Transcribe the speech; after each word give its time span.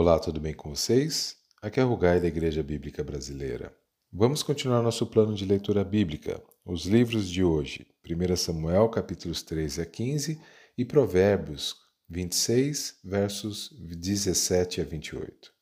Olá, 0.00 0.16
tudo 0.16 0.38
bem 0.38 0.54
com 0.54 0.72
vocês? 0.72 1.34
Aqui 1.60 1.80
é 1.80 1.82
Rugai 1.82 2.20
da 2.20 2.28
Igreja 2.28 2.62
Bíblica 2.62 3.02
Brasileira. 3.02 3.76
Vamos 4.12 4.44
continuar 4.44 4.80
nosso 4.80 5.04
plano 5.04 5.34
de 5.34 5.44
leitura 5.44 5.82
bíblica. 5.82 6.40
Os 6.64 6.86
livros 6.86 7.28
de 7.28 7.42
hoje, 7.42 7.84
1 8.08 8.36
Samuel, 8.36 8.88
capítulos 8.90 9.42
13 9.42 9.82
a 9.82 9.84
15 9.84 10.40
e 10.78 10.84
Provérbios 10.84 11.74
26, 12.08 13.00
versos 13.02 13.76
17 13.76 14.80
a 14.80 14.84
28. 14.84 15.52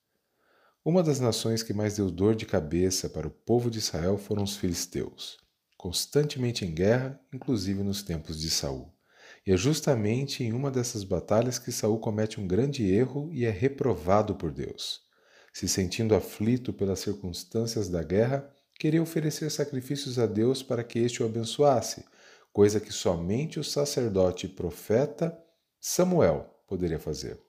Uma 0.85 1.03
das 1.03 1.19
nações 1.19 1.63
que 1.63 1.73
mais 1.73 1.97
deu 1.97 2.11
dor 2.11 2.35
de 2.35 2.45
cabeça 2.45 3.09
para 3.09 3.27
o 3.27 3.31
povo 3.31 3.71
de 3.71 3.79
Israel 3.79 4.19
foram 4.19 4.43
os 4.43 4.55
filisteus, 4.55 5.39
constantemente 5.79 6.63
em 6.63 6.75
guerra, 6.75 7.19
inclusive 7.33 7.83
nos 7.83 8.03
tempos 8.03 8.39
de 8.39 8.51
Saul. 8.51 8.96
E 9.47 9.53
é 9.53 9.57
justamente 9.57 10.43
em 10.43 10.53
uma 10.53 10.71
dessas 10.71 11.05
batalhas 11.05 11.59
que 11.59 11.71
Saul 11.71 12.01
comete 12.01 12.41
um 12.41 12.49
grande 12.49 12.85
erro 12.91 13.31
e 13.33 13.45
é 13.45 13.51
reprovado 13.51 14.35
por 14.35 14.51
Deus. 14.51 15.03
Se 15.53 15.69
sentindo 15.69 16.15
aflito 16.15 16.73
pelas 16.73 16.99
circunstâncias 16.99 17.89
da 17.89 18.03
guerra, 18.03 18.51
queria 18.79 19.01
oferecer 19.01 19.51
sacrifícios 19.51 20.19
a 20.19 20.27
Deus 20.27 20.63
para 20.63 20.83
que 20.83 20.99
este 20.99 21.23
o 21.23 21.27
abençoasse, 21.27 22.05
coisa 22.53 22.81
que 22.81 22.93
somente 22.93 23.61
o 23.61 23.65
sacerdote 23.65 24.47
e 24.47 24.49
profeta 24.49 25.39
Samuel 25.81 26.53
poderia 26.67 26.99
fazer. 26.99 27.41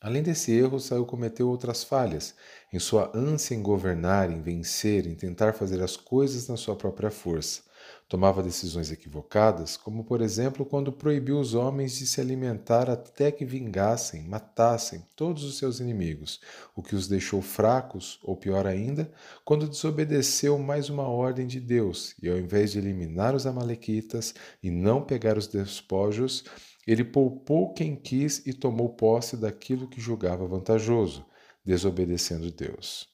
Além 0.00 0.22
desse 0.22 0.52
erro, 0.52 0.78
Saul 0.78 1.06
cometeu 1.06 1.48
outras 1.48 1.82
falhas, 1.82 2.34
em 2.72 2.78
sua 2.78 3.10
ânsia 3.16 3.54
em 3.54 3.62
governar, 3.62 4.30
em 4.30 4.40
vencer, 4.40 5.06
em 5.06 5.14
tentar 5.14 5.54
fazer 5.54 5.82
as 5.82 5.96
coisas 5.96 6.46
na 6.46 6.56
sua 6.56 6.76
própria 6.76 7.10
força. 7.10 7.62
Tomava 8.08 8.42
decisões 8.42 8.90
equivocadas, 8.90 9.76
como 9.76 10.02
por 10.02 10.22
exemplo 10.22 10.64
quando 10.64 10.90
proibiu 10.90 11.38
os 11.38 11.52
homens 11.52 11.98
de 11.98 12.06
se 12.06 12.22
alimentar 12.22 12.88
até 12.88 13.30
que 13.30 13.44
vingassem, 13.44 14.22
matassem 14.22 15.04
todos 15.14 15.44
os 15.44 15.58
seus 15.58 15.78
inimigos, 15.78 16.40
o 16.74 16.82
que 16.82 16.96
os 16.96 17.06
deixou 17.06 17.42
fracos, 17.42 18.18
ou 18.22 18.34
pior 18.34 18.66
ainda, 18.66 19.12
quando 19.44 19.68
desobedeceu 19.68 20.58
mais 20.58 20.88
uma 20.88 21.06
ordem 21.06 21.46
de 21.46 21.60
Deus 21.60 22.14
e, 22.22 22.30
ao 22.30 22.38
invés 22.38 22.72
de 22.72 22.78
eliminar 22.78 23.34
os 23.34 23.46
Amalequitas 23.46 24.34
e 24.62 24.70
não 24.70 25.04
pegar 25.04 25.36
os 25.36 25.46
despojos, 25.46 26.44
ele 26.86 27.04
poupou 27.04 27.74
quem 27.74 27.94
quis 27.94 28.38
e 28.46 28.54
tomou 28.54 28.88
posse 28.88 29.36
daquilo 29.36 29.86
que 29.86 30.00
julgava 30.00 30.46
vantajoso, 30.46 31.26
desobedecendo 31.62 32.50
Deus. 32.50 33.06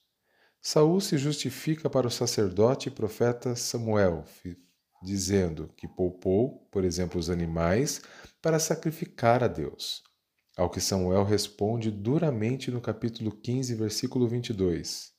Saul 0.61 1.01
se 1.01 1.17
justifica 1.17 1.89
para 1.89 2.07
o 2.07 2.11
sacerdote 2.11 2.87
e 2.87 2.91
profeta 2.91 3.57
Samuel, 3.57 4.23
dizendo 5.05 5.71
que 5.77 5.87
poupou, 5.87 6.67
por 6.71 6.83
exemplo, 6.83 7.19
os 7.19 7.29
animais 7.29 8.01
para 8.41 8.59
sacrificar 8.59 9.43
a 9.43 9.47
Deus. 9.47 10.03
Ao 10.57 10.69
que 10.69 10.81
Samuel 10.81 11.23
responde 11.23 11.91
duramente 11.91 12.71
no 12.71 12.81
capítulo 12.81 13.31
15, 13.31 13.75
versículo 13.75 14.27
22. 14.27 15.13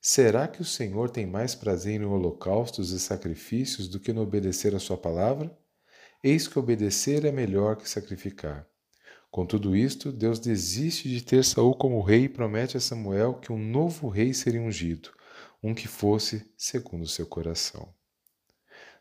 Será 0.00 0.46
que 0.46 0.60
o 0.60 0.64
Senhor 0.64 1.10
tem 1.10 1.26
mais 1.26 1.54
prazer 1.54 2.00
em 2.00 2.04
holocaustos 2.04 2.92
e 2.92 3.00
sacrifícios 3.00 3.88
do 3.88 3.98
que 3.98 4.12
no 4.12 4.22
obedecer 4.22 4.74
a 4.74 4.78
sua 4.78 4.96
palavra? 4.96 5.56
Eis 6.22 6.46
que 6.46 6.58
obedecer 6.58 7.24
é 7.24 7.32
melhor 7.32 7.76
que 7.76 7.88
sacrificar. 7.88 8.66
Com 9.30 9.44
tudo 9.44 9.76
isto, 9.76 10.12
Deus 10.12 10.38
desiste 10.38 11.08
de 11.08 11.22
ter 11.22 11.44
Saul 11.44 11.74
como 11.74 12.00
rei 12.00 12.24
e 12.24 12.28
promete 12.28 12.76
a 12.76 12.80
Samuel 12.80 13.34
que 13.34 13.52
um 13.52 13.58
novo 13.58 14.08
rei 14.08 14.32
seria 14.32 14.60
ungido, 14.60 15.10
um 15.62 15.74
que 15.74 15.88
fosse 15.88 16.50
segundo 16.56 17.06
seu 17.06 17.26
coração. 17.26 17.92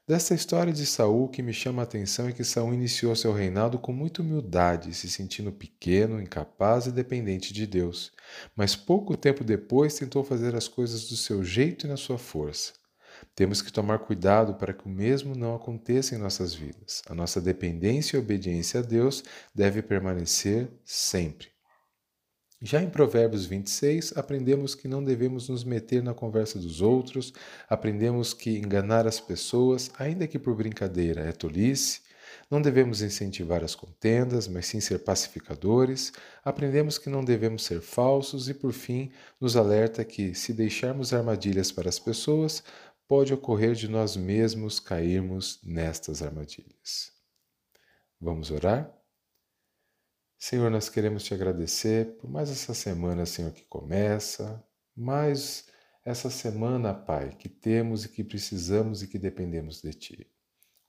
Desta 0.08 0.36
história 0.36 0.72
de 0.72 0.86
Saul, 0.86 1.24
o 1.24 1.28
que 1.28 1.42
me 1.42 1.52
chama 1.52 1.82
a 1.82 1.84
atenção 1.84 2.28
é 2.28 2.32
que 2.32 2.44
Saul 2.44 2.76
iniciou 2.76 3.16
seu 3.16 3.34
reinado 3.34 3.80
com 3.80 3.92
muita 3.92 4.22
humildade, 4.22 4.94
se 4.94 5.10
sentindo 5.10 5.52
pequeno, 5.52 6.22
incapaz 6.22 6.86
e 6.86 6.92
dependente 6.92 7.52
de 7.52 7.66
Deus. 7.66 8.12
Mas 8.56 8.76
pouco 8.76 9.18
tempo 9.18 9.44
depois 9.44 9.98
tentou 9.98 10.24
fazer 10.24 10.56
as 10.56 10.68
coisas 10.68 11.08
do 11.08 11.18
seu 11.18 11.44
jeito 11.44 11.88
e 11.88 11.90
na 11.90 11.98
sua 11.98 12.20
força. 12.20 12.74
Temos 13.34 13.64
que 13.64 13.74
tomar 13.74 13.98
cuidado 13.98 14.54
para 14.54 14.76
que 14.76 14.86
o 14.86 14.90
mesmo 14.90 15.34
não 15.34 15.56
aconteça 15.56 16.14
em 16.14 16.20
nossas 16.20 16.54
vidas. 16.54 17.02
A 17.10 17.16
nossa 17.16 17.42
dependência 17.42 18.16
e 18.16 18.20
obediência 18.20 18.82
a 18.82 18.84
Deus 18.84 19.24
deve 19.56 19.82
permanecer 19.82 20.70
sempre. 20.84 21.55
Já 22.62 22.82
em 22.82 22.90
Provérbios 22.90 23.46
26, 23.46 24.18
aprendemos 24.18 24.74
que 24.74 24.88
não 24.88 25.04
devemos 25.04 25.50
nos 25.50 25.64
meter 25.64 26.02
na 26.02 26.14
conversa 26.14 26.58
dos 26.58 26.82
outros, 26.82 27.34
aprendemos 27.70 28.34
que 28.34 28.58
enganar 28.58 29.06
as 29.06 29.20
pessoas, 29.20 29.92
ainda 30.00 30.26
que 30.28 30.40
por 30.40 30.56
brincadeira, 30.56 31.22
é 31.22 31.32
tolice, 31.32 32.02
não 32.50 32.62
devemos 32.62 33.02
incentivar 33.02 33.64
as 33.64 33.76
contendas, 33.76 34.48
mas 34.48 34.68
sim 34.68 34.80
ser 34.80 35.00
pacificadores. 35.00 36.14
Aprendemos 36.44 36.98
que 36.98 37.10
não 37.10 37.24
devemos 37.24 37.64
ser 37.64 37.82
falsos 37.82 38.50
e, 38.50 38.54
por 38.54 38.72
fim, 38.72 39.12
nos 39.40 39.56
alerta 39.56 40.06
que, 40.06 40.36
se 40.36 40.54
deixarmos 40.54 41.14
armadilhas 41.14 41.72
para 41.72 41.90
as 41.90 42.00
pessoas, 42.00 42.64
pode 43.08 43.34
ocorrer 43.34 43.74
de 43.74 43.88
nós 43.88 44.16
mesmos 44.16 44.80
cairmos 44.80 45.60
nestas 45.64 46.22
armadilhas. 46.22 47.12
Vamos 48.20 48.52
orar? 48.52 49.05
Senhor, 50.38 50.70
nós 50.70 50.90
queremos 50.90 51.24
te 51.24 51.34
agradecer 51.34 52.18
por 52.18 52.30
mais 52.30 52.50
essa 52.50 52.74
semana, 52.74 53.26
Senhor, 53.26 53.52
que 53.52 53.64
começa, 53.64 54.64
mais 54.96 55.68
essa 56.06 56.30
semana, 56.30 56.94
Pai, 56.94 57.36
que 57.38 57.50
temos 57.50 58.06
e 58.06 58.10
que 58.10 58.24
precisamos 58.24 59.02
e 59.02 59.08
que 59.08 59.18
dependemos 59.18 59.82
de 59.82 59.94
Ti. 59.94 60.32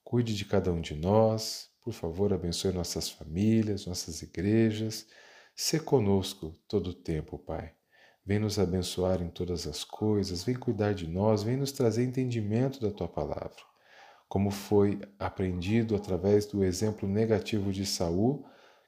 Cuide 0.05 0.35
de 0.35 0.45
cada 0.45 0.73
um 0.73 0.81
de 0.81 0.95
nós, 0.95 1.71
por 1.83 1.93
favor, 1.93 2.33
abençoe 2.33 2.73
nossas 2.73 3.09
famílias, 3.09 3.87
nossas 3.87 4.21
igrejas. 4.21 5.07
Se 5.55 5.79
conosco 5.79 6.53
todo 6.69 6.89
o 6.89 6.95
tempo, 6.95 7.39
Pai. 7.39 7.73
Vem 8.25 8.41
nos 8.41 8.59
abençoar 8.59 9.23
em 9.23 9.31
todas 9.31 9.69
as 9.69 9.85
coisas, 9.85 10.43
vem 10.43 10.57
cuidar 10.57 10.93
de 10.95 11.07
nós, 11.07 11.45
vem 11.45 11.57
nos 11.57 11.71
trazer 11.71 12.03
entendimento 12.03 12.81
da 12.81 12.91
tua 12.91 13.07
palavra. 13.07 13.63
Como 14.29 14.51
foi 14.51 15.01
aprendido 15.17 15.95
através 15.95 16.45
do 16.45 16.65
exemplo 16.65 17.09
negativo 17.09 17.73
de 17.73 17.87
Saul, 17.87 18.45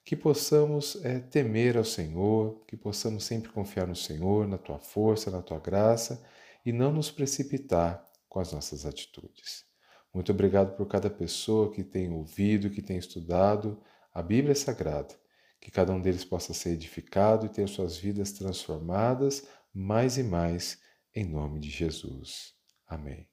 que 0.08 0.16
possamos 0.16 0.96
é, 1.04 1.20
temer 1.20 1.76
ao 1.76 1.84
Senhor, 1.84 2.64
que 2.66 2.78
possamos 2.78 3.24
sempre 3.24 3.52
confiar 3.52 3.86
no 3.86 3.94
Senhor, 3.94 4.48
na 4.48 4.56
tua 4.56 4.78
força, 4.78 5.30
na 5.30 5.42
tua 5.42 5.58
graça 5.58 6.24
e 6.64 6.72
não 6.72 6.90
nos 6.90 7.10
precipitar 7.10 8.02
com 8.26 8.40
as 8.40 8.50
nossas 8.50 8.86
atitudes. 8.86 9.66
Muito 10.14 10.32
obrigado 10.32 10.74
por 10.78 10.86
cada 10.86 11.10
pessoa 11.10 11.70
que 11.70 11.84
tem 11.84 12.10
ouvido, 12.10 12.70
que 12.70 12.80
tem 12.80 12.96
estudado 12.96 13.82
a 14.10 14.22
Bíblia 14.22 14.54
Sagrada. 14.54 15.14
Que 15.60 15.70
cada 15.70 15.92
um 15.92 16.00
deles 16.00 16.24
possa 16.24 16.54
ser 16.54 16.70
edificado 16.70 17.44
e 17.44 17.50
ter 17.50 17.68
suas 17.68 17.98
vidas 17.98 18.32
transformadas 18.32 19.46
mais 19.74 20.16
e 20.16 20.22
mais, 20.22 20.78
em 21.14 21.26
nome 21.26 21.60
de 21.60 21.68
Jesus. 21.68 22.54
Amém. 22.86 23.28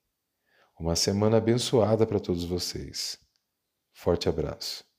Uma 0.77 0.97
semana 0.97 1.37
abençoada 1.37 2.05
para 2.05 2.19
todos 2.19 2.43
vocês. 2.43 3.17
Forte 3.93 4.27
abraço. 4.27 4.94